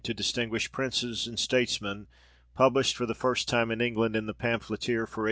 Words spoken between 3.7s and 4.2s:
England